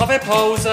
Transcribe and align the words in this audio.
Kaffeepause! 0.00 0.70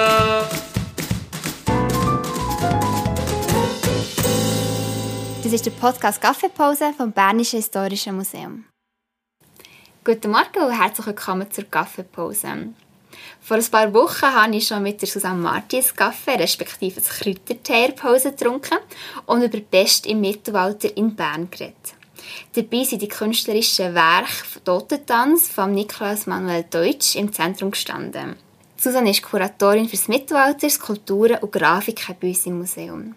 Das 5.43 5.51
ist 5.51 5.65
der 5.65 5.71
Podcast 5.71 6.21
Kaffeepause 6.21 6.93
vom 6.95 7.11
Bernischen 7.11 7.57
Historischen 7.57 8.15
Museum. 8.15 8.63
Guten 10.05 10.31
Morgen 10.31 10.63
und 10.63 10.81
herzlich 10.81 11.07
willkommen 11.07 11.51
zur 11.51 11.65
Kaffeepause. 11.65 12.69
Vor 13.41 13.57
ein 13.57 13.65
paar 13.65 13.93
Wochen 13.93 14.33
habe 14.33 14.55
ich 14.55 14.65
schon 14.65 14.81
mit 14.81 15.01
der 15.01 15.09
Susanne 15.09 15.41
Martins 15.41 15.93
Kaffee, 15.93 16.35
respektive 16.35 17.01
das 17.01 17.09
Kräuterteerpause 17.09 18.31
getrunken 18.31 18.77
und 19.25 19.41
über 19.41 19.57
die 19.57 19.59
Pest 19.59 20.05
im 20.05 20.21
Mittelalter 20.21 20.95
in 20.95 21.13
Bern 21.13 21.51
geredet. 21.51 21.95
Dabei 22.55 22.85
sind 22.85 23.01
die 23.01 23.09
künstlerischen 23.09 23.93
Werke 23.93 24.61
Totentanz 24.63 25.49
von 25.49 25.73
Nikolaus 25.73 26.27
Manuel 26.27 26.63
Deutsch 26.63 27.17
im 27.17 27.33
Zentrum 27.33 27.71
gestanden. 27.71 28.46
Susanne 28.79 29.09
ist 29.09 29.23
Kuratorin 29.23 29.89
fürs 29.89 30.07
Mittelalter, 30.07 30.69
Skulpturen 30.69 31.39
und 31.41 31.51
Grafiken 31.51 32.15
bei 32.21 32.27
uns 32.27 32.45
im 32.45 32.59
Museum. 32.59 33.15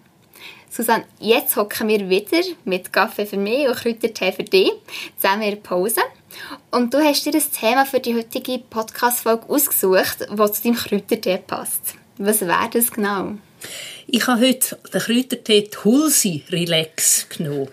Susanne, 0.71 1.05
jetzt 1.19 1.57
hocken 1.57 1.89
wir 1.89 2.09
wieder 2.09 2.41
mit 2.65 2.93
Kaffee 2.93 3.27
für 3.27 3.37
mich 3.37 3.69
und 3.69 3.77
Kräutertee 3.77 4.33
für 4.33 4.45
dich 4.45 4.73
zusammen 5.17 5.43
in 5.43 5.63
Pause. 5.63 6.01
Und 6.71 6.95
du 6.95 6.99
hast 6.99 7.27
dir 7.27 7.33
das 7.33 7.51
Thema 7.51 7.85
für 7.85 8.01
die 8.01 8.15
heutige 8.15 8.59
Podcast-Folge 8.59 9.49
ausgesucht, 9.49 10.27
das 10.35 10.53
zu 10.55 10.63
deinem 10.63 10.77
Kräutertee 10.77 11.39
passt. 11.39 11.95
Was 12.17 12.41
wäre 12.41 12.71
das 12.73 12.91
genau? 12.91 13.35
Ich 14.07 14.27
habe 14.27 14.41
heute 14.41 14.79
den 14.95 15.01
Kräutertee 15.01 15.63
Tulsi 15.71 16.45
Relax 16.51 17.29
genommen. 17.29 17.69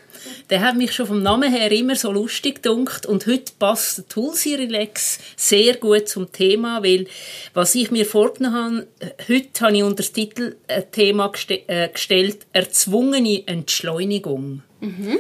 Der 0.50 0.62
hat 0.62 0.76
mich 0.76 0.94
schon 0.94 1.08
vom 1.08 1.22
Namen 1.22 1.52
her 1.52 1.72
immer 1.72 1.96
so 1.96 2.12
lustig 2.12 2.64
gedunkt 2.64 3.06
und 3.06 3.28
heute 3.28 3.52
passt 3.58 3.98
der 3.98 4.08
Tulsi 4.08 4.56
Relax 4.56 5.20
sehr 5.36 5.76
gut 5.76 6.08
zum 6.08 6.32
Thema, 6.32 6.84
weil 6.84 7.08
was 7.54 7.76
ich 7.76 7.92
mir 7.92 8.06
vorgenommen 8.06 8.88
habe, 9.00 9.28
heute 9.28 9.62
habe 9.62 9.78
ich 9.78 9.84
unter 9.84 9.98
das 9.98 10.12
Titel 10.12 10.56
ein 10.68 10.92
Thema 10.92 11.30
geste 11.30 11.68
äh, 11.68 11.90
gestellt, 11.90 12.46
erzwungene 12.54 13.44
Entschleunigung. 13.48 14.64
Mhm. 14.80 15.20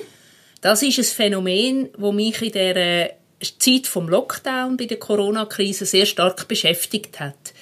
Das 0.62 0.82
ist 0.82 0.98
ein 0.98 1.04
Phänomen, 1.04 1.90
das 1.98 2.14
mich 2.14 2.42
in 2.42 2.52
der 2.52 3.12
Zeit 3.60 3.88
vom 3.88 4.10
Lockdown 4.10 4.78
bei 4.78 4.86
der 4.86 4.98
Corona-Krise 4.98 5.86
sehr 5.86 6.06
stark 6.06 6.48
beschäftigt 6.48 7.20
hat 7.20 7.54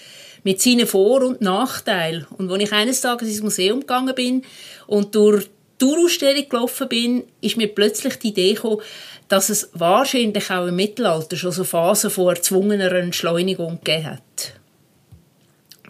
mit 0.45 0.61
seinen 0.61 0.85
Vor- 0.85 1.23
und 1.23 1.41
Nachteilen. 1.41 2.27
Und 2.37 2.51
als 2.51 2.63
ich 2.63 2.71
eines 2.71 3.01
Tages 3.01 3.29
ins 3.29 3.41
Museum 3.41 3.81
gegangen 3.81 4.13
bin 4.13 4.43
und 4.85 5.15
durch 5.15 5.49
Tourausstellung 5.85 6.49
gelaufen 6.49 6.89
bin, 6.89 7.23
ist 7.41 7.57
mir 7.57 7.67
plötzlich 7.67 8.17
die 8.17 8.29
Idee 8.29 8.53
gekommen, 8.53 8.81
dass 9.27 9.49
es 9.49 9.69
wahrscheinlich 9.73 10.49
auch 10.49 10.67
im 10.67 10.75
Mittelalter 10.75 11.35
schon 11.35 11.51
so 11.51 11.63
Phasen 11.63 12.09
von 12.09 12.35
erzwungener 12.35 12.91
Entschleunigung 12.91 13.79
gegeben 13.83 14.05
hat. 14.05 14.53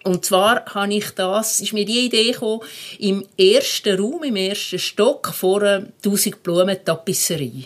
Und 0.04 0.24
zwar 0.24 0.66
habe 0.66 0.94
ich 0.94 1.10
das, 1.12 1.62
ist 1.62 1.74
mir 1.74 1.86
die 1.86 2.06
Idee 2.06 2.32
gekommen, 2.32 2.62
im 3.00 3.26
ersten 3.38 4.00
Raum, 4.00 4.24
im 4.24 4.36
ersten 4.36 4.78
Stock 4.78 5.34
vor 5.34 5.64
einer 5.64 5.88
1000 6.04 6.44
Blumen 6.44 6.78
Tapisserie. 6.84 7.66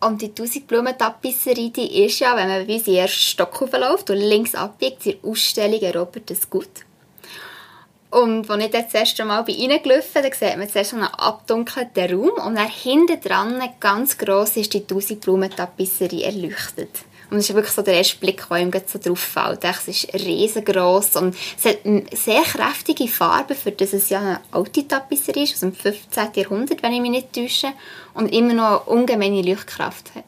Und 0.00 0.20
die 0.20 0.30
1000 0.30 0.66
Blumen 0.66 0.98
Tapisserie, 0.98 1.70
die 1.70 2.04
ist 2.04 2.18
ja, 2.18 2.34
wenn 2.36 2.48
man 2.48 2.66
bei 2.66 2.74
uns 2.74 2.88
in 2.88 2.94
den 2.94 3.02
ersten 3.02 3.20
Stock 3.20 3.60
läuft 3.60 4.10
und 4.10 4.16
links 4.16 4.54
abbiegt, 4.54 5.04
die 5.04 5.18
Ausstellung 5.22 5.80
Robert 5.92 6.28
das 6.28 6.50
Gut. 6.50 6.70
Und 8.12 8.50
als 8.50 8.62
ich 8.62 8.70
dann 8.70 8.84
das 8.84 8.94
erste 8.94 9.24
Mal 9.24 9.42
bei 9.42 9.54
bin, 9.54 10.32
sieht 10.32 10.58
man 10.58 10.68
zuerst 10.68 10.92
einen 10.92 11.04
abdunkelten 11.04 12.14
Raum 12.14 12.46
und 12.46 12.56
dann 12.56 12.68
hinten 12.68 13.18
dran, 13.18 13.58
ganz 13.80 14.18
gross, 14.18 14.58
ist 14.58 14.74
die 14.74 14.82
1000 14.82 15.18
Blumen 15.18 15.50
Tapisserie 15.50 16.26
erleuchtet. 16.26 16.90
Und 17.30 17.38
das 17.38 17.48
ist 17.48 17.54
wirklich 17.54 17.72
so 17.72 17.80
der 17.80 17.94
erste 17.94 18.18
Blick, 18.18 18.46
der 18.50 18.58
ihm 18.58 18.70
so 18.84 18.98
drauf 18.98 19.18
fällt. 19.18 19.64
Es 19.64 19.88
ist 19.88 20.12
riesengroß 20.12 21.16
und 21.16 21.34
es 21.56 21.64
hat 21.64 21.86
eine 21.86 22.04
sehr 22.12 22.42
kräftige 22.42 23.08
Farbe, 23.08 23.54
für 23.54 23.72
das 23.72 23.94
es 23.94 24.10
ja 24.10 24.20
eine 24.20 24.40
alte 24.50 24.86
Tapisserie 24.86 25.44
ist, 25.44 25.54
aus 25.54 25.60
dem 25.60 25.74
15. 25.74 26.32
Jahrhundert, 26.34 26.82
wenn 26.82 26.92
ich 26.92 27.00
mich 27.00 27.10
nicht 27.10 27.32
täusche, 27.32 27.68
und 28.12 28.30
immer 28.30 28.52
noch 28.52 28.86
eine 28.86 28.98
ungemeine 28.98 29.40
Leuchtkraft 29.40 30.14
hat. 30.14 30.24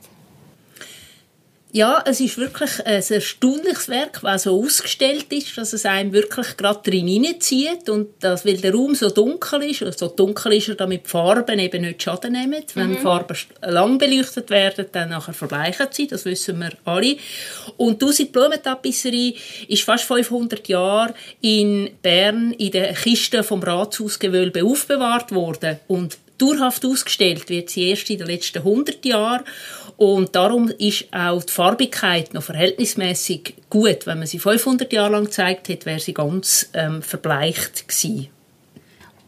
Ja, 1.77 2.05
es 2.07 2.21
ist 2.21 2.39
wirklich 2.39 2.87
ein 2.87 3.03
erstaunliches 3.03 3.89
Werk, 3.89 4.21
das 4.23 4.45
so 4.45 4.63
ausgestellt 4.63 5.33
ist, 5.33 5.59
dass 5.59 5.73
es 5.73 5.85
einem 5.85 6.13
wirklich 6.13 6.57
gerade 6.57 6.89
drin 6.89 7.09
hineinzieht 7.09 7.89
und 7.89 8.11
das, 8.21 8.47
weil 8.47 8.59
der 8.59 8.73
Raum 8.73 8.95
so 8.95 9.11
dunkel 9.11 9.65
ist, 9.65 9.81
so 9.81 9.87
also 9.87 10.07
dunkel 10.07 10.53
ist 10.53 10.69
er, 10.69 10.77
damit 10.77 11.07
die 11.07 11.11
Farben 11.11 11.59
eben 11.59 11.83
nicht 11.83 12.01
Schaden 12.01 12.35
nehmen. 12.35 12.63
Wenn 12.75 12.91
mhm. 12.91 12.99
Farben 12.99 13.37
lang 13.63 13.99
beleuchtet 13.99 14.51
werden, 14.51 14.87
dann 14.93 15.09
nachher 15.09 15.33
verbleichen 15.33 15.89
sie, 15.91 16.07
das 16.07 16.25
wissen 16.27 16.61
wir 16.61 16.71
alle. 16.85 17.17
Und 17.77 18.01
die 18.01 18.05
1000 18.05 18.31
Blumentapisserie 18.31 19.35
ist 19.67 19.83
fast 19.83 20.05
500 20.05 20.69
Jahre 20.69 21.13
in 21.41 21.91
Bern 22.01 22.53
in 22.53 22.71
den 22.71 22.95
Kisten 22.95 23.43
vom 23.43 23.61
Rathausgewölbe 23.61 24.63
aufbewahrt 24.63 25.33
worden 25.33 25.81
und 25.89 26.19
dauerhaft 26.39 26.85
ausgestellt 26.85 27.49
wird 27.49 27.71
sie 27.71 27.91
erst 27.91 28.11
in 28.11 28.19
den 28.19 28.27
letzten 28.27 28.59
100 28.59 29.05
Jahren 29.05 29.45
und 29.97 30.35
darum 30.35 30.69
ist 30.71 31.07
auch 31.13 31.43
die 31.45 31.53
Farbigkeit 31.53 32.35
noch 32.35 32.43
verhältnismäßig 32.43 33.55
gut. 33.71 34.07
Wenn 34.07 34.19
man 34.19 34.27
sie 34.27 34.39
500 34.39 34.93
Jahre 34.93 35.13
lang 35.13 35.25
gezeigt 35.27 35.69
hätte, 35.69 35.87
wäre 35.87 36.01
sie 36.01 36.15
ganz 36.15 36.69
ähm, 36.73 37.03
verbleicht 37.03 37.87
gewesen. 37.87 38.29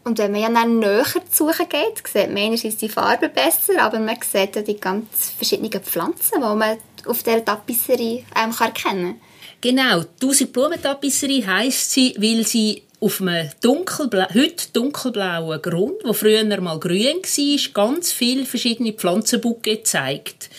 Und 0.03 0.19
wenn 0.19 0.31
man 0.31 0.41
ja 0.41 0.49
dann 0.49 0.79
näher 0.79 1.03
zu 1.29 1.47
suchen 1.47 1.67
geht, 1.67 2.07
sieht 2.07 2.29
man 2.29 2.37
einerseits 2.37 2.77
die 2.77 2.87
Farbe 2.87 3.27
besser, 3.27 3.81
aber 3.81 3.99
man 3.99 4.17
sieht 4.21 4.55
ja 4.55 4.61
die 4.61 4.79
ganz 4.79 5.33
verschiedenen 5.35 5.71
Pflanzen, 5.83 6.35
die 6.35 6.55
man 6.55 6.77
auf 7.05 7.23
dieser 7.23 7.43
Tapisserie 7.43 8.23
ähm, 8.35 8.53
erkennen 8.57 8.73
kann. 8.73 9.21
Genau, 9.59 10.01
die 10.01 10.25
1000 10.25 10.53
Blumentapisserie 10.53 11.45
heisst 11.45 11.91
sie, 11.91 12.15
weil 12.17 12.45
sie 12.45 12.83
auf 12.99 13.21
einem 13.21 13.49
dunkelbla 13.61 14.29
heute 14.33 14.71
dunkelblauen 14.73 15.61
Grund, 15.61 16.03
wo 16.03 16.13
früher 16.13 16.43
mal 16.61 16.79
grün 16.79 17.17
war, 17.23 17.73
ganz 17.73 18.11
viele 18.11 18.45
verschiedene 18.45 18.93
Pflanzenbucke 18.93 19.77
gezeigt 19.77 20.49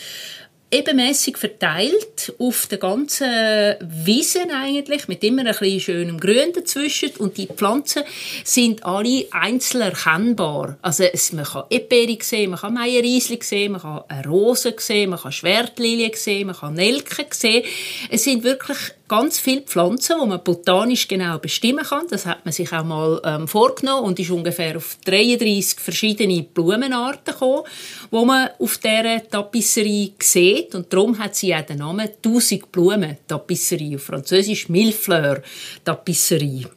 ebenmäßig 0.70 1.36
verteilt 1.38 2.34
auf 2.38 2.66
der 2.66 2.78
ganzen 2.78 3.76
Wiese 3.80 4.42
eigentlich, 4.52 5.08
mit 5.08 5.24
immer 5.24 5.42
ein 5.42 5.46
bisschen 5.46 5.80
schönem 5.80 6.20
Grün 6.20 6.52
dazwischen 6.52 7.10
und 7.18 7.38
die 7.38 7.46
Pflanzen 7.46 8.02
sind 8.44 8.84
alle 8.84 9.26
einzeln 9.30 9.82
erkennbar. 9.82 10.78
Also 10.82 11.04
man 11.32 11.44
kann 11.44 11.64
Eperi 11.70 12.18
sehen, 12.20 12.50
man 12.50 12.60
kann 12.60 12.74
Meierriesli 12.74 13.38
sehen, 13.42 13.72
man 13.72 13.80
kann 13.80 14.02
eine 14.08 14.26
Rose 14.26 14.74
sehen, 14.76 15.10
man 15.10 15.18
kann 15.18 15.32
Schwertlilie 15.32 16.14
sehen, 16.14 16.48
man 16.48 16.56
kann 16.56 16.74
Nelke 16.74 17.26
sehen. 17.30 17.64
Es 18.10 18.24
sind 18.24 18.44
wirklich 18.44 18.78
ganz 19.08 19.38
viele 19.38 19.62
Pflanzen, 19.62 20.16
die 20.22 20.26
man 20.28 20.44
botanisch 20.44 21.08
genau 21.08 21.38
bestimmen 21.38 21.84
kann. 21.84 22.06
Das 22.10 22.26
hat 22.26 22.44
man 22.44 22.52
sich 22.52 22.72
auch 22.72 22.84
mal 22.84 23.20
ähm, 23.24 23.48
vorgenommen 23.48 24.06
und 24.06 24.20
ist 24.20 24.30
ungefähr 24.30 24.76
auf 24.76 24.98
33 25.04 25.80
verschiedene 25.80 26.42
Blumenarten 26.42 27.32
gekommen, 27.32 27.64
wo 28.10 28.24
man 28.24 28.50
auf 28.58 28.78
dieser 28.78 29.26
Tapisserie 29.28 30.12
sieht 30.20 30.58
sieht. 30.58 30.74
Und 30.74 30.92
darum 30.92 31.18
hat 31.18 31.34
sie 31.34 31.54
auch 31.54 31.62
den 31.62 31.78
Namen 31.78 32.08
1000 32.24 32.70
Blumen 32.72 33.16
Tapisserie, 33.26 33.96
auf 33.96 34.02
Französisch 34.02 34.68
Millefleur 34.68 35.42
Tapisserie. 35.84 36.68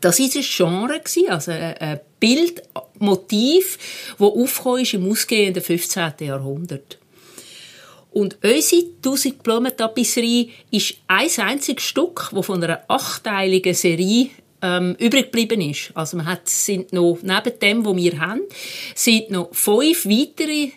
Das 0.00 0.18
war 0.18 0.26
ein 0.26 0.42
Genre, 0.42 1.00
also 1.28 1.52
ein 1.52 2.00
Bildmotiv, 2.18 3.78
das 4.18 4.20
aufgekommen 4.20 4.82
ist 4.82 4.94
im 4.94 5.10
ausgehenden 5.10 5.62
15. 5.62 6.12
Jahrhundert. 6.20 6.98
Und 8.12 8.38
unsere 8.42 8.82
1000 8.82 9.42
Blumen 9.42 9.76
Tapisserie 9.76 10.50
ist 10.70 10.94
ein 11.08 11.28
einziges 11.38 11.84
Stück, 11.84 12.30
das 12.34 12.46
von 12.46 12.62
einer 12.62 12.82
achteiligen 12.88 13.74
Serie 13.74 14.30
ähm, 14.60 14.94
übrig 14.98 15.32
geblieben 15.32 15.60
ist. 15.60 15.90
Also 15.94 16.16
man 16.16 16.26
hat, 16.26 16.48
sind 16.48 16.92
noch, 16.92 17.18
neben 17.22 17.58
dem, 17.58 17.84
was 17.84 17.96
wir 17.96 18.20
haben, 18.20 18.42
sind 18.94 19.30
noch 19.30 19.48
fünf 19.52 20.06
weitere 20.06 20.70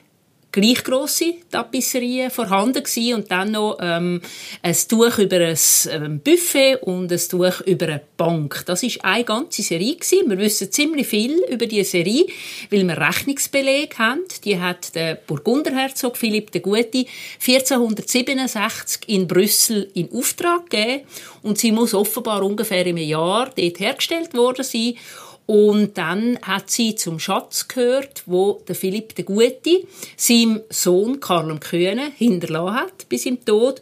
gleich 0.55 0.85
grosse 0.85 1.33
Tapisserien 1.51 2.31
vorhanden 2.31 2.81
gewesen 2.81 3.15
und 3.15 3.29
dann 3.29 3.51
noch 3.51 3.77
ähm, 3.81 4.21
ein 4.61 4.75
Tuch 4.87 5.17
über 5.17 5.35
ein 5.35 5.57
ähm, 5.91 6.21
Buffet 6.21 6.77
und 6.81 7.11
ein 7.11 7.19
Tuch 7.29 7.59
über 7.65 7.87
eine 7.87 8.01
Bank. 8.15 8.63
Das 8.65 8.81
ist 8.81 9.03
eine 9.03 9.25
ganze 9.25 9.63
Serie 9.63 9.95
gewesen. 9.95 10.29
Wir 10.29 10.37
wissen 10.37 10.71
ziemlich 10.71 11.07
viel 11.07 11.43
über 11.49 11.65
diese 11.65 11.91
Serie, 11.91 12.25
weil 12.69 12.87
wir 12.87 12.97
Rechnungsbeleg 12.97 13.99
haben. 13.99 14.21
Die 14.45 14.57
hat 14.57 14.95
der 14.95 15.15
Burgunderherzog 15.15 16.15
Philipp 16.15 16.51
der 16.51 16.61
Gute 16.61 17.05
1467 17.45 19.01
in 19.07 19.27
Brüssel 19.27 19.91
in 19.93 20.09
Auftrag 20.13 20.69
gegeben 20.69 21.03
und 21.43 21.57
sie 21.57 21.73
muss 21.73 21.93
offenbar 21.93 22.41
ungefähr 22.41 22.85
im 22.85 22.97
Jahr 22.97 23.51
dort 23.55 23.79
hergestellt 23.81 24.33
worden 24.33 24.63
sein 24.63 24.95
und 25.45 25.97
dann 25.97 26.39
hat 26.41 26.71
sie 26.71 26.95
zum 26.95 27.19
Schatz 27.19 27.67
gehört, 27.67 28.23
wo 28.25 28.63
der 28.67 28.75
Philipp 28.75 29.15
der 29.15 29.25
Gute 29.25 29.83
seinem 30.17 30.61
Sohn 30.69 31.19
Karl 31.19 31.47
dem 31.47 31.59
Köhne 31.59 32.11
hinterlassen 32.17 32.75
hat 32.75 33.09
bis 33.09 33.25
im 33.25 33.43
Tod. 33.45 33.81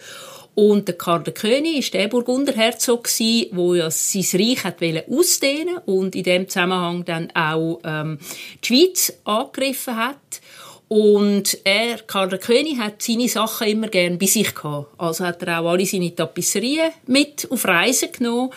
Und 0.55 0.87
der 0.87 0.97
Karl 0.97 1.23
der 1.23 1.33
König 1.33 1.79
ist 1.79 1.93
der 1.93 2.09
Burgunderherzog 2.09 3.05
gsi, 3.05 3.49
wo 3.53 3.73
ja 3.73 3.89
sein 3.89 4.25
Reich 4.33 4.63
hat 4.63 4.77
ausdehnen 5.09 5.77
und 5.85 6.15
in 6.15 6.23
dem 6.23 6.47
Zusammenhang 6.47 7.05
dann 7.05 7.31
auch 7.33 7.79
ähm, 7.83 8.19
die 8.63 8.67
Schweiz 8.67 9.13
angegriffen 9.23 9.95
hat. 9.95 10.41
Und 10.89 11.57
er, 11.63 11.97
Karl 12.05 12.29
der 12.29 12.37
König, 12.37 12.77
hat 12.77 13.01
seine 13.01 13.27
Sachen 13.27 13.67
immer 13.67 13.87
gern 13.87 14.19
bei 14.19 14.27
sich 14.27 14.53
gehabt. 14.53 14.93
Also 14.99 15.25
hat 15.25 15.41
er 15.41 15.59
auch 15.59 15.71
alle 15.71 15.87
seine 15.87 16.13
Tapisserien 16.13 16.91
mit 17.07 17.49
auf 17.49 17.65
Reisen 17.65 18.11
genommen. 18.11 18.51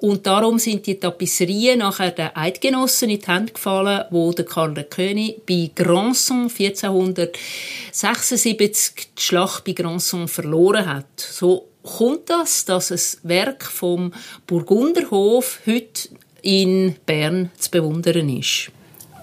Und 0.00 0.26
darum 0.26 0.58
sind 0.58 0.86
die 0.86 0.98
Tapisserien 0.98 1.80
nachher 1.80 2.10
den 2.10 2.34
Eidgenossen 2.34 3.10
in 3.10 3.20
die 3.20 3.26
Hände 3.26 3.52
gefallen, 3.52 4.06
wo 4.10 4.32
der 4.32 4.46
Karl 4.46 4.72
der 4.72 4.84
König 4.84 5.44
bei 5.44 5.70
Grandson 5.74 6.50
1476 6.50 9.08
die 9.18 9.22
Schlacht 9.22 9.64
bei 9.64 9.72
Grandson 9.72 10.26
verloren 10.26 10.86
hat. 10.86 11.20
So 11.20 11.66
kommt 11.82 12.30
das, 12.30 12.64
dass 12.64 12.90
ein 12.90 13.00
Werk 13.28 13.64
vom 13.64 14.14
Burgunderhof 14.46 15.60
heute 15.66 16.08
in 16.40 16.96
Bern 17.04 17.50
zu 17.58 17.70
bewundern 17.70 18.30
ist. 18.30 18.72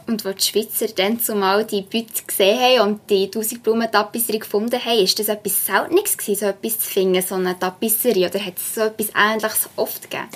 Und 0.07 0.25
als 0.25 0.45
die 0.45 0.51
Schweizer 0.51 0.87
dann 0.95 1.19
zumal 1.19 1.65
die 1.65 1.81
Beute 1.81 2.23
gesehen 2.25 2.59
haben 2.59 2.89
und 2.89 3.09
die 3.09 3.25
1000 3.25 3.61
blumen 3.61 3.91
tapisserie 3.91 4.39
gefunden 4.39 4.83
haben, 4.83 5.03
ist 5.03 5.19
das 5.19 5.27
etwas 5.27 5.65
Seltenes 5.65 6.17
gewesen, 6.17 6.39
so 6.39 6.45
etwas 6.45 6.79
zu 6.79 6.89
finden, 6.89 7.21
so 7.21 7.35
eine 7.35 7.59
Tapisserie? 7.59 8.29
Oder 8.29 8.43
hat 8.43 8.57
es 8.57 8.75
so 8.75 8.81
etwas 8.81 9.09
Ähnliches 9.13 9.69
oft 9.75 10.09
gegeben? 10.09 10.29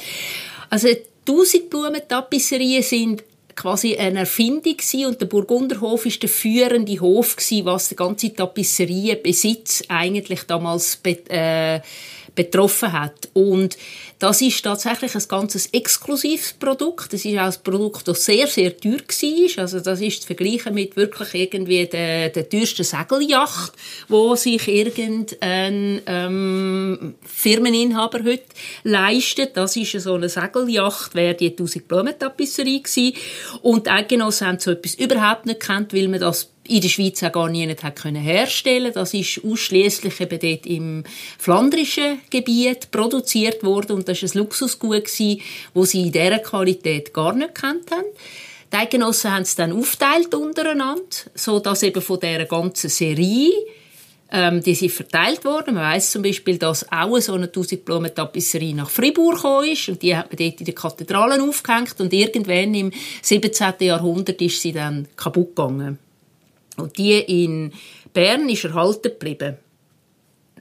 Also 0.69 0.89
1000 1.25 1.69
blumen 1.69 2.01
tapisserien 2.07 2.83
sind 2.83 3.23
quasi 3.55 3.95
eine 3.95 4.19
Erfindung 4.19 4.75
gewesen 4.75 5.05
und 5.05 5.21
der 5.21 5.25
Burgunderhof 5.27 6.05
ist 6.05 6.21
der 6.21 6.29
führende 6.29 6.99
Hof 6.99 7.35
gewesen, 7.35 7.65
was 7.65 7.89
der 7.89 7.97
ganze 7.97 8.33
Tapisseriebesitz 8.33 9.83
eigentlich 9.87 10.43
damals 10.43 10.99
äh, 11.03 11.79
betroffen 12.35 12.91
hat. 12.91 13.29
Und 13.33 13.77
das 14.19 14.41
ist 14.41 14.63
tatsächlich 14.63 15.15
ein 15.15 15.23
ganz 15.27 15.69
exklusives 15.71 16.53
Produkt. 16.53 17.11
Das 17.11 17.25
ist 17.25 17.37
auch 17.37 17.45
ein 17.45 17.63
Produkt, 17.63 18.07
das 18.07 18.25
sehr, 18.25 18.47
sehr 18.47 18.77
teuer 18.77 18.99
war. 18.99 19.63
Also 19.63 19.79
das 19.79 19.99
ist 19.99 20.21
zu 20.21 20.27
vergleichen 20.27 20.73
mit 20.73 20.95
wirklich 20.95 21.33
irgendwie 21.33 21.85
der, 21.87 22.29
der 22.29 22.47
teuersten 22.47 22.83
Segelyacht, 22.83 23.73
wo 24.07 24.35
sich 24.35 24.67
irgendein 24.67 26.01
ähm, 26.05 27.15
Firmeninhaber 27.25 28.19
heute 28.23 28.43
leistet. 28.83 29.57
Das 29.57 29.75
ist 29.75 29.99
so 29.99 30.13
eine 30.13 30.29
Segelyacht, 30.29 31.15
wäre 31.15 31.35
die 31.35 31.49
1000 31.49 31.87
Blumentapisserie 31.87 32.81
gewesen. 32.81 33.13
Und 33.61 33.87
die 33.87 33.89
Eidgenossen 33.89 34.47
haben 34.47 34.59
so 34.59 34.71
etwas 34.71 34.95
überhaupt 34.95 35.45
nicht 35.45 35.59
gekannt, 35.59 35.93
weil 35.93 36.07
man 36.07 36.19
das 36.19 36.49
in 36.71 36.81
der 36.81 36.87
Schweiz 36.87 37.21
auch 37.21 37.33
gar 37.33 37.49
hat 37.51 37.95
können 37.97 38.21
herstellen 38.21 38.93
Das 38.93 39.13
ist 39.13 39.41
ausschließlich 39.43 40.21
eben 40.21 40.39
dort 40.39 40.65
im 40.65 41.03
flandrischen 41.37 42.21
Gebiet 42.29 42.91
produziert 42.91 43.63
worden 43.63 43.97
und 43.97 44.07
das 44.07 44.23
war 44.23 44.29
ein 44.29 44.37
Luxusgut, 44.37 45.05
gewesen, 45.05 45.41
wo 45.73 45.83
sie 45.83 46.03
in 46.03 46.11
dieser 46.13 46.39
Qualität 46.39 47.13
gar 47.13 47.33
nicht 47.33 47.55
kennt 47.55 47.91
haben. 47.91 48.05
Die 48.71 48.77
Eidgenossen 48.77 49.31
haben 49.31 49.41
es 49.41 49.55
dann 49.55 49.73
aufteilt 49.73 50.33
untereinander, 50.33 51.03
so 51.35 51.59
dass 51.59 51.83
eben 51.83 52.01
von 52.01 52.21
dieser 52.21 52.45
ganzen 52.45 52.89
Serie 52.89 53.51
ähm, 54.31 54.63
die 54.63 54.75
sind 54.75 54.93
verteilt 54.93 55.43
worden. 55.43 55.73
Man 55.73 55.83
weiß 55.83 56.11
zum 56.11 56.21
Beispiel, 56.21 56.57
dass 56.57 56.89
auch 56.89 57.19
so 57.19 57.33
eine 57.33 57.47
1000 57.47 57.83
Blumen 57.83 58.15
Tapisserie 58.15 58.73
nach 58.73 58.89
Fribourg 58.89 59.35
gekommen 59.35 59.67
ist 59.67 59.89
und 59.89 60.01
die 60.01 60.15
hat 60.15 60.29
man 60.31 60.37
dort 60.37 60.59
in 60.61 60.65
den 60.65 60.75
Kathedralen 60.75 61.41
aufgehängt 61.41 61.99
und 61.99 62.13
irgendwann 62.13 62.73
im 62.73 62.91
17. 63.21 63.73
Jahrhundert 63.81 64.41
ist 64.41 64.61
sie 64.61 64.71
dann 64.71 65.09
kaputt 65.17 65.53
gegangen. 65.53 65.99
Und 66.81 66.97
die 66.97 67.13
in 67.19 67.73
Bern 68.13 68.49
ist 68.49 68.65
erhalten 68.65 69.09
geblieben. 69.09 69.57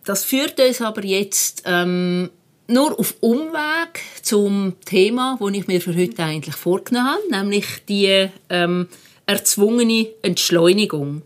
Das 0.05 0.25
führt 0.25 0.59
uns 0.61 0.81
aber 0.81 1.05
jetzt 1.05 1.63
ähm, 1.67 2.31
nur 2.67 2.99
auf 2.99 3.15
Umweg 3.21 4.01
zum 4.23 4.75
Thema, 4.85 5.37
das 5.41 5.53
ich 5.53 5.67
mir 5.67 5.81
für 5.81 5.97
heute 5.97 6.23
eigentlich 6.23 6.57
vorgenommen 6.57 7.11
habe, 7.11 7.31
nämlich 7.31 7.67
die 7.89 8.29
ähm, 8.49 8.89
erzwungene 9.27 10.09
Entschleunigung. 10.23 11.23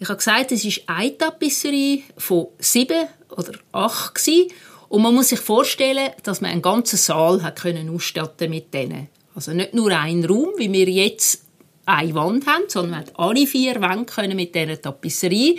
Ich 0.00 0.08
habe 0.08 0.18
gesagt, 0.18 0.52
es 0.52 0.64
ist 0.64 0.82
eine 0.86 1.16
Tapisserie 1.16 2.02
von 2.16 2.48
sieben 2.58 3.06
oder 3.30 3.52
acht 3.72 4.14
gewesen, 4.14 4.50
und 4.94 5.02
man 5.02 5.12
muss 5.12 5.30
sich 5.30 5.40
vorstellen, 5.40 6.10
dass 6.22 6.40
man 6.40 6.52
einen 6.52 6.62
ganzen 6.62 6.98
Saal 6.98 7.42
hat 7.42 7.60
können 7.60 7.90
ausstatten 7.90 8.48
mit 8.48 8.72
denen. 8.72 9.08
Also 9.34 9.52
nicht 9.52 9.74
nur 9.74 9.90
einen 9.90 10.24
Raum, 10.24 10.50
wie 10.56 10.72
wir 10.72 10.88
jetzt 10.88 11.42
eine 11.86 12.14
Wand 12.14 12.46
haben, 12.46 12.64
sondern 12.68 13.00
hat 13.00 13.12
alle 13.18 13.46
vier 13.46 13.80
Wände 13.80 14.06
können 14.06 14.36
mit 14.36 14.54
dieser 14.54 14.80
Tapisserie 14.80 15.56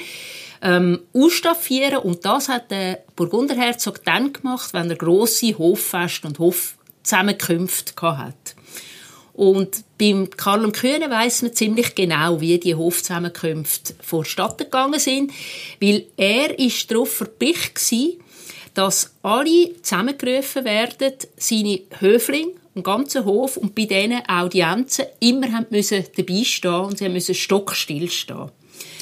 ähm, 0.62 1.02
ausstaffieren 1.14 1.98
und 1.98 2.26
das 2.26 2.50
hat 2.50 2.72
der 2.72 3.04
Burgunderherzog 3.16 4.04
dann 4.04 4.34
gemacht, 4.34 4.74
wenn 4.74 4.90
er 4.90 4.96
grosse 4.96 5.58
Hoffest 5.58 6.26
und 6.26 6.40
Hofzusammenkünfte 6.40 7.94
hat. 8.02 8.56
Und 9.34 9.84
beim 9.98 10.30
Karl 10.30 10.64
und 10.64 10.72
Kühne 10.72 11.10
weiss 11.10 11.42
man 11.42 11.54
ziemlich 11.54 11.94
genau, 11.94 12.40
wie 12.40 12.58
die 12.58 12.74
Hofzusammenkünfte 12.74 13.94
vonstatten 14.02 14.64
gegangen 14.64 15.00
sind, 15.00 15.32
weil 15.82 16.06
er 16.16 16.58
ist 16.58 16.90
darauf 16.90 17.12
verpicht 17.12 17.92
war, 17.92 18.08
dass 18.74 19.14
alle 19.24 19.82
zusammengerufen 19.82 20.64
werden, 20.64 21.14
seine 21.38 21.82
Höflinge, 22.00 22.54
im 22.76 22.84
ganzen 22.84 23.26
Hof 23.26 23.58
und 23.58 23.74
bei 23.74 23.86
diesen 23.86 24.22
Audienzen 24.28 25.06
immer 25.20 25.52
haben 25.52 25.68
müssen 25.70 26.04
dabei 26.16 26.44
stehen 26.44 26.82
und 26.82 26.98
sie 26.98 27.10
müssen 27.10 27.34
stockstill 27.34 28.10
stehen. 28.10 28.52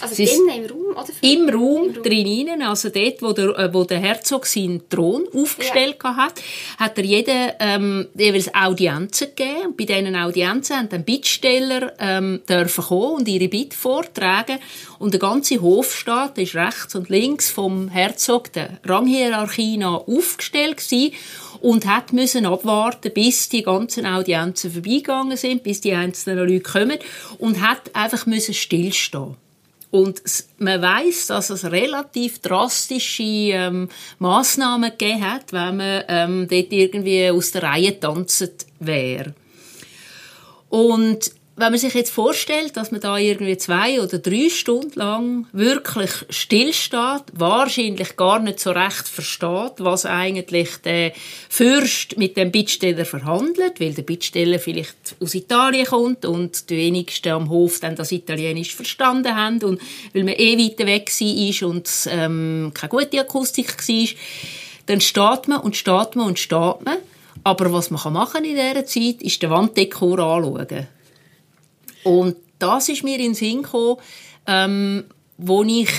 Also 0.01 0.15
drinnen 0.15 0.49
im 0.49 0.65
Raum? 0.65 0.83
Oder 0.91 1.09
Im 1.21 1.49
Raum, 1.49 1.85
Im 1.85 1.93
Raum. 1.95 2.03
drinnen, 2.03 2.61
also 2.61 2.89
dort, 2.89 3.21
wo 3.21 3.31
der, 3.31 3.57
äh, 3.57 3.73
wo 3.73 3.83
der 3.83 3.99
Herzog 3.99 4.45
seinen 4.45 4.87
Thron 4.89 5.27
aufgestellt 5.33 5.97
ja. 6.03 6.15
hat, 6.15 6.41
hat 6.77 6.97
er 6.97 7.03
jeden, 7.03 7.51
ähm, 7.59 8.07
jeweils 8.15 8.53
Audienzen 8.53 9.29
gegeben. 9.35 9.67
Und 9.67 9.77
bei 9.77 9.85
diesen 9.85 10.15
Audienzen 10.15 10.77
haben 10.77 10.89
dann 10.89 11.05
Bittsteller 11.05 11.93
ähm, 11.99 12.41
dürfen 12.47 12.83
kommen 12.83 13.15
und 13.15 13.27
ihre 13.27 13.47
Bitte 13.47 13.75
vortragen. 13.75 14.59
Und 14.99 15.13
der 15.13 15.19
ganze 15.19 15.61
Hofstaat 15.61 16.37
ist 16.37 16.55
rechts 16.55 16.95
und 16.95 17.09
links 17.09 17.49
vom 17.49 17.87
Herzog 17.87 18.51
der 18.53 18.79
Ranghierarchie 18.83 19.77
nach 19.77 20.07
aufgestellt 20.07 20.77
gewesen 20.77 21.13
und 21.63 21.87
hat 21.87 22.11
müssen 22.11 22.45
abwarten, 22.45 23.13
bis 23.13 23.47
die 23.47 23.63
ganzen 23.63 24.05
Audienzen 24.05 24.69
vorbeigegangen 24.69 25.37
sind, 25.37 25.63
bis 25.63 25.79
die 25.79 25.93
einzelnen 25.93 26.37
Leute 26.37 26.59
kommen 26.59 26.99
und 27.37 27.61
hat 27.61 27.95
einfach 27.95 28.25
müssen 28.25 28.53
stillstehen. 28.53 29.37
Und 29.89 30.21
man 30.57 30.81
weiß, 30.81 31.27
dass 31.27 31.49
es 31.51 31.63
relativ 31.63 32.39
drastische 32.39 33.23
ähm, 33.23 33.87
Massnahmen 34.19 34.91
gegeben 34.91 35.23
hat, 35.23 35.53
wenn 35.53 35.77
man 35.77 36.03
ähm, 36.09 36.47
dort 36.49 36.73
irgendwie 36.73 37.29
aus 37.29 37.51
der 37.51 37.63
Reihe 37.63 37.97
tanzt 37.97 38.67
wäre. 38.79 39.33
Und 40.67 41.31
wenn 41.55 41.71
man 41.71 41.79
sich 41.79 41.93
jetzt 41.93 42.09
vorstellt, 42.09 42.75
dass 42.77 42.89
man 42.89 42.99
da 42.99 43.15
irgendwie 43.15 43.57
zwei 43.57 44.01
oder 44.01 44.17
drei 44.17 44.49
Stunden 44.49 44.97
lang 44.97 45.45
wirklich 45.51 46.09
stillsteht, 46.29 47.23
wahrscheinlich 47.33 48.15
gar 48.15 48.39
nicht 48.39 48.59
so 48.59 48.71
recht 48.71 49.07
versteht, 49.07 49.73
was 49.77 50.07
eigentlich 50.07 50.77
der 50.77 51.13
Fürst 51.49 52.17
mit 52.17 52.37
dem 52.37 52.51
Bittsteller 52.51 53.05
verhandelt, 53.05 53.79
weil 53.79 53.93
der 53.93 54.01
Bittsteller 54.01 54.57
vielleicht 54.57 55.15
aus 55.19 55.35
Italien 55.35 55.85
kommt 55.85 56.25
und 56.25 56.71
die 56.71 56.77
wenigsten 56.77 57.29
am 57.29 57.49
Hof 57.49 57.79
dann 57.79 57.95
das 57.95 58.11
Italienisch 58.11 58.73
verstanden 58.75 59.35
haben 59.35 59.61
und 59.63 59.79
weil 60.13 60.23
man 60.23 60.33
eh 60.35 60.57
weiter 60.57 60.87
weg 60.87 61.11
war 61.11 61.69
und 61.69 61.89
ähm, 62.09 62.71
keine 62.73 62.89
gute 62.89 63.19
Akustik 63.19 63.77
war, 63.87 64.07
dann 64.87 65.01
steht 65.01 65.47
man 65.47 65.61
und 65.61 65.75
steht 65.75 66.15
man 66.15 66.27
und 66.27 66.39
steht 66.39 66.81
man. 66.83 66.97
Aber 67.43 67.71
was 67.71 67.91
man 67.91 68.13
machen 68.13 68.43
in 68.43 68.55
dieser 68.55 68.85
Zeit, 68.85 69.21
ist 69.21 69.43
den 69.43 69.49
Wanddekor 69.51 70.17
anschauen. 70.17 70.87
Und 72.03 72.35
das 72.59 72.89
ist 72.89 73.03
mir 73.03 73.15
in 73.15 73.21
den 73.21 73.33
Sinn 73.33 73.63
gekommen, 73.63 73.97
ähm, 74.47 75.05
wo 75.37 75.63
ich 75.63 75.89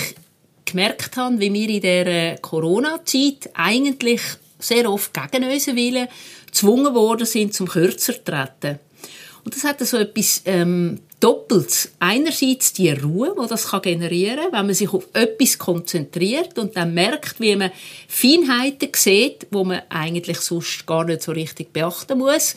gemerkt 0.65 1.17
habe, 1.17 1.39
wie 1.39 1.53
wir 1.53 1.69
in 1.69 1.81
der 1.81 2.37
Corona-Zeit 2.39 3.49
eigentlich 3.53 4.21
sehr 4.59 4.91
oft 4.91 5.11
gegen 5.13 5.43
unseren 5.43 5.75
Willen 5.75 6.07
gezwungen 6.47 6.95
worden 6.95 7.27
sind, 7.27 7.53
zum 7.53 7.67
kürzer 7.67 8.13
zu 8.13 8.23
treten. 8.23 8.79
Und 9.43 9.55
das 9.55 9.63
hat 9.63 9.79
so 9.81 9.97
etwas 9.97 10.41
ähm, 10.45 10.99
Doppeltes. 11.19 11.91
Einerseits 11.99 12.73
die 12.73 12.89
Ruhe, 12.89 13.35
die 13.39 13.47
das 13.47 13.71
generieren 13.81 14.37
kann, 14.37 14.53
wenn 14.53 14.65
man 14.65 14.75
sich 14.75 14.91
auf 14.91 15.07
etwas 15.13 15.59
konzentriert 15.59 16.57
und 16.57 16.75
dann 16.75 16.95
merkt, 16.95 17.39
wie 17.39 17.55
man 17.55 17.71
Feinheiten 18.07 18.89
sieht, 18.95 19.45
wo 19.51 19.63
man 19.63 19.83
eigentlich 19.89 20.39
sonst 20.39 20.85
gar 20.87 21.05
nicht 21.05 21.21
so 21.21 21.31
richtig 21.31 21.71
beachten 21.71 22.17
muss. 22.17 22.55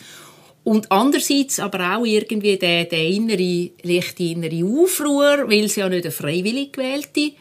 Und 0.64 0.90
andererseits 0.92 1.60
aber 1.60 1.96
auch 1.96 2.04
irgendwie 2.04 2.56
der, 2.56 2.84
der 2.84 3.06
innere, 3.06 3.70
leichte 3.82 4.24
innere 4.24 4.64
Aufruhr, 4.64 5.48
weil 5.48 5.64
es 5.64 5.76
ja 5.76 5.88
nicht 5.88 6.04
eine 6.04 6.12
freiwillig 6.12 6.72
gewählte 6.72 7.32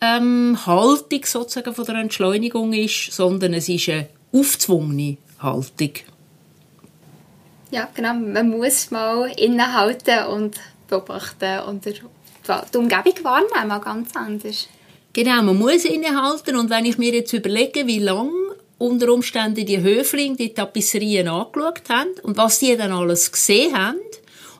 ähm, 0.00 0.58
Haltung 0.66 1.24
sozusagen 1.24 1.74
von 1.74 1.84
der 1.84 1.94
Entschleunigung 1.96 2.72
ist, 2.72 3.12
sondern 3.12 3.54
es 3.54 3.68
ist 3.68 3.88
eine 3.88 4.08
aufzwungene 4.32 5.18
Haltung. 5.38 5.92
Ja, 7.70 7.88
genau. 7.94 8.14
Man 8.14 8.50
muss 8.50 8.90
mal 8.90 9.30
innehalten 9.38 10.26
und 10.26 10.60
beobachten 10.88 11.60
und 11.60 11.84
die 11.86 12.76
Umgebung 12.76 13.24
wahrnehmen, 13.24 13.80
ganz 13.80 14.14
anders. 14.16 14.68
Genau, 15.12 15.42
man 15.42 15.58
muss 15.58 15.84
innehalten 15.84 16.56
und 16.56 16.70
wenn 16.70 16.86
ich 16.86 16.98
mir 16.98 17.12
jetzt 17.12 17.32
überlege, 17.32 17.86
wie 17.86 17.98
lange 17.98 18.30
unter 18.82 19.12
Umständen 19.12 19.64
die 19.64 19.80
Höflinge 19.80 20.36
die 20.36 20.52
Tapisserien 20.52 21.28
angeschaut 21.28 21.88
haben 21.88 22.10
und 22.22 22.36
was 22.36 22.58
die 22.58 22.76
dann 22.76 22.90
alles 22.90 23.30
gesehen 23.30 23.76
haben. 23.76 24.00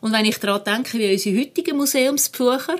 Und 0.00 0.12
wenn 0.12 0.24
ich 0.24 0.38
daran 0.38 0.62
denke, 0.64 0.98
wie 0.98 1.12
unsere 1.12 1.38
heutigen 1.38 1.76
Museumsbesucher, 1.76 2.76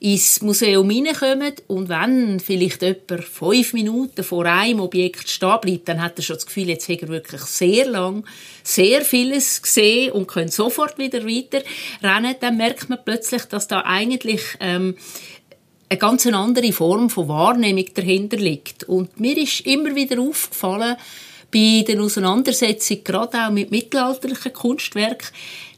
ins 0.00 0.42
Museum 0.42 0.88
hineinkommen 0.88 1.54
und 1.66 1.88
wenn 1.88 2.38
vielleicht 2.38 2.82
jemand 2.82 3.24
fünf 3.24 3.72
Minuten 3.72 4.22
vor 4.22 4.46
einem 4.46 4.80
Objekt 4.80 5.28
stehen 5.28 5.58
bleibt, 5.60 5.88
dann 5.88 6.00
hat 6.00 6.16
er 6.18 6.22
schon 6.22 6.36
das 6.36 6.46
Gefühl, 6.46 6.68
jetzt 6.68 6.88
hat 6.88 7.02
er 7.02 7.08
wirklich 7.08 7.40
sehr 7.40 7.86
lang 7.86 8.24
sehr 8.62 9.02
vieles 9.02 9.60
gesehen 9.60 10.12
und 10.12 10.28
können 10.28 10.50
sofort 10.50 10.98
wieder 10.98 11.26
weiter 11.26 11.62
rennen, 12.02 12.36
dann 12.38 12.56
merkt 12.56 12.88
man 12.88 12.98
plötzlich, 13.04 13.44
dass 13.46 13.66
da 13.66 13.80
eigentlich 13.80 14.42
ähm, 14.60 14.94
eine 15.88 15.98
ganz 15.98 16.26
andere 16.26 16.72
Form 16.72 17.08
von 17.10 17.28
Wahrnehmung 17.28 17.86
dahinter 17.94 18.36
liegt. 18.36 18.84
Und 18.84 19.18
mir 19.18 19.36
ist 19.36 19.60
immer 19.62 19.94
wieder 19.94 20.20
aufgefallen, 20.20 20.96
bei 21.50 21.84
den 21.86 22.00
Auseinandersetzungen, 22.00 23.04
gerade 23.04 23.46
auch 23.46 23.50
mit 23.50 23.70
mittelalterlichen 23.70 24.52
Kunstwerken, 24.52 25.28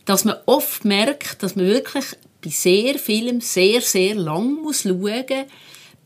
dass 0.04 0.24
man 0.24 0.36
oft 0.46 0.84
merkt, 0.84 1.42
dass 1.42 1.54
man 1.54 1.66
wirklich 1.66 2.04
bei 2.42 2.50
sehr 2.50 2.98
vielem 2.98 3.40
sehr, 3.40 3.80
sehr 3.80 4.14
lang 4.14 4.62
muss 4.62 4.82
schauen 4.82 4.98
muss, 4.98 5.46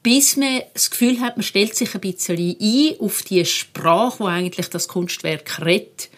bis 0.03 0.37
man 0.37 0.61
das 0.75 0.91
Gefühl 0.91 1.21
hat, 1.21 1.39
man 1.39 1.45
stellt 1.45 1.75
sich 1.75 1.95
ein 1.95 2.01
bisschen 2.03 2.57
ein 2.61 2.97
auf 3.01 3.23
die 3.23 3.45
Sprache, 3.47 4.21
wo 4.21 4.27
eigentlich 4.27 4.69
das 4.69 4.87
Kunstwerk 4.87 5.65
redet. 5.65 6.11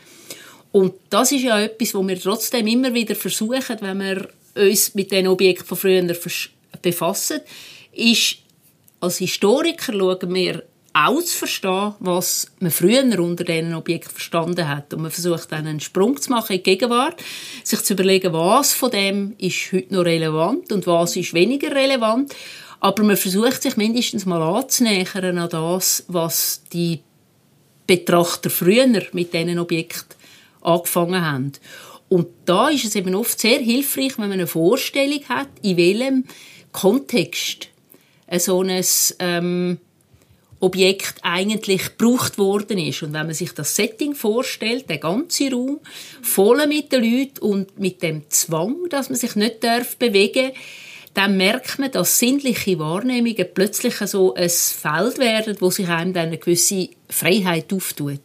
Und 0.73 0.95
das 1.11 1.31
ist 1.31 1.43
ja 1.43 1.61
etwas, 1.61 1.95
wo 1.95 2.07
wir 2.07 2.21
trotzdem 2.21 2.66
immer 2.66 2.93
wieder 2.93 3.14
versuchen, 3.14 3.76
wenn 3.81 3.99
wir 4.00 4.28
uns 4.57 4.95
mit 4.95 5.12
den 5.12 5.28
Objekten 5.28 5.66
von 5.66 5.78
früher 5.78 6.16
befassen, 6.83 7.40
ist, 7.97 8.38
als 9.00 9.19
Historiker 9.19 9.93
schauen 9.93 10.35
wir 10.35 10.62
auch 10.97 11.21
zu 11.21 11.37
verstehen, 11.37 11.95
was 11.99 12.50
man 12.59 12.71
früher 12.71 13.03
unter 13.21 13.45
diesen 13.45 13.75
Objekten 13.75 14.12
verstanden 14.12 14.67
hat. 14.67 14.95
Und 14.95 15.03
man 15.03 15.11
versucht 15.11 15.53
dann 15.53 15.67
einen 15.67 15.81
Sprung 15.81 16.21
zu 16.21 16.31
machen 16.31 16.53
in 16.53 16.62
die 16.62 16.71
Gegenwart, 16.71 17.23
sich 17.65 17.83
zu 17.83 17.93
überlegen, 17.93 18.33
was 18.33 18.73
von 18.73 18.91
dem 18.91 19.35
ist 19.37 19.73
heute 19.73 19.93
noch 19.93 20.07
relevant 20.07 20.73
und 20.73 20.87
was 20.87 21.17
ist 21.17 21.35
weniger 21.35 21.75
relevant. 21.75 22.35
Aber 22.81 23.03
man 23.03 23.17
versucht 23.17 23.62
sich 23.62 23.76
mindestens 23.76 24.25
mal 24.25 24.41
anzunähern 24.41 25.38
an 25.38 25.50
das, 25.50 26.05
was 26.09 26.62
die 26.73 27.00
Betrachter 27.87 28.49
früher 28.49 28.87
mit 28.87 29.35
diesen 29.35 29.59
Objekten 29.59 30.17
angefangen 30.62 31.25
haben. 31.25 31.53
Und 32.09 32.29
da 32.45 32.69
ist 32.69 32.85
es 32.85 32.95
eben 32.95 33.15
oft 33.15 33.38
sehr 33.38 33.59
hilfreich, 33.59 34.19
wenn 34.19 34.29
man 34.29 34.33
eine 34.33 34.47
Vorstellung 34.47 35.21
hat, 35.29 35.49
in 35.62 35.76
welchem 35.76 36.25
Kontext 36.73 37.69
so 38.38 38.62
ein 38.62 38.85
ähm, 39.18 39.78
Objekt 40.61 41.16
eigentlich 41.23 41.97
gebraucht 41.97 42.38
worden 42.38 42.78
ist. 42.78 43.02
Und 43.02 43.12
wenn 43.12 43.26
man 43.26 43.35
sich 43.35 43.52
das 43.52 43.76
Setting 43.76 44.14
vorstellt, 44.14 44.88
der 44.88 44.99
ganze 44.99 45.50
Raum, 45.50 45.80
voll 46.23 46.66
mit 46.66 46.92
den 46.92 47.04
Leuten 47.04 47.38
und 47.40 47.78
mit 47.78 48.02
dem 48.02 48.28
Zwang, 48.30 48.88
dass 48.90 49.09
man 49.09 49.18
sich 49.18 49.37
nicht 49.37 49.62
darf 49.62 49.97
bewegen 49.97 50.52
dann 51.16 51.38
merkt 51.38 51.78
man, 51.78 51.90
dass 51.90 52.18
sinnliche 52.18 52.78
Wahrnehmungen 52.78 53.47
plötzlich 53.54 53.95
so 53.97 54.35
ein 54.35 54.50
Feld 54.50 55.16
werden, 55.16 55.56
wo 55.61 55.71
sich 55.71 55.88
einem 55.88 56.12
dann 56.12 56.26
eine 56.26 56.37
gewisse 56.37 56.90
Freiheit 57.09 57.73
auftut. 57.73 58.21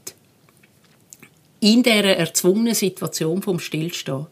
In 1.61 1.83
dieser 1.83 2.17
erzwungenen 2.17 2.75
Situation 2.75 3.41
vom 3.41 3.59
Stillstehen 3.59 4.27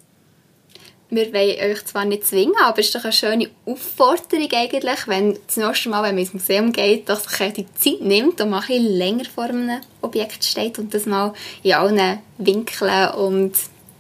wir 1.12 1.34
wollen 1.34 1.72
euch 1.72 1.86
zwar 1.86 2.06
nicht 2.06 2.28
zwingen, 2.28 2.56
aber 2.64 2.80
es 2.80 2.88
ist 2.88 2.96
doch 2.96 3.04
eine 3.04 3.14
schöne 3.14 3.50
Aufforderung 3.66 4.48
eigentlich, 4.52 5.08
wenn 5.08 5.38
das 5.48 5.58
nächste 5.58 5.90
Mal, 5.90 6.04
wenn 6.04 6.16
man 6.16 6.24
ins 6.24 6.34
Museum 6.34 6.72
geht, 6.72 7.10
dass 7.10 7.24
sich 7.24 7.54
die 7.54 7.74
Zeit 7.74 8.02
nimmt 8.02 8.40
und 8.42 8.50
mal 8.50 8.64
ein 8.70 8.84
länger 8.84 9.26
vor 9.26 9.46
einem 9.46 9.82
Objekt 10.02 10.44
steht 10.44 10.78
und 10.78 10.94
das 10.94 11.06
mal 11.06 11.34
in 11.64 11.74
allen 11.74 12.20
Winkeln 12.38 13.10
und 13.16 13.56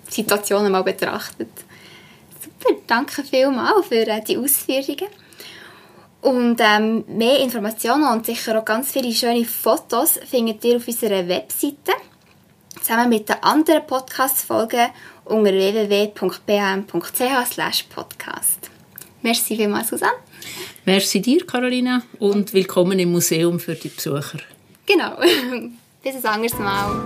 Situationen 0.07 0.71
mal 0.71 0.83
betrachtet. 0.83 1.49
Super, 2.41 2.75
danke 2.87 3.23
vielmals 3.23 3.87
für 3.87 4.07
äh, 4.07 4.21
die 4.21 4.37
Ausführungen. 4.37 5.09
Und 6.21 6.59
ähm, 6.59 7.05
mehr 7.07 7.39
Informationen 7.39 8.11
und 8.11 8.25
sicher 8.25 8.59
auch 8.59 8.65
ganz 8.65 8.91
viele 8.91 9.13
schöne 9.13 9.45
Fotos 9.45 10.19
findet 10.29 10.63
ihr 10.65 10.77
auf 10.77 10.87
unserer 10.87 11.27
Webseite 11.27 11.93
zusammen 12.81 13.09
mit 13.09 13.29
den 13.29 13.41
anderen 13.41 13.85
Podcast-Folgen 13.85 14.87
unter 15.25 15.51
www.bam.ch 15.51 16.89
podcast. 17.89 18.69
Merci 19.21 19.55
vielmals, 19.55 19.89
Susanne. 19.89 20.13
Merci 20.85 21.21
dir, 21.21 21.45
Carolina, 21.45 22.01
und 22.19 22.53
willkommen 22.53 22.97
im 22.99 23.11
Museum 23.11 23.59
für 23.59 23.75
die 23.75 23.89
Besucher. 23.89 24.39
Genau. 24.85 25.17
Bis 26.03 26.15
ein 26.15 26.25
anderes 26.25 26.57
Mal. 26.57 27.05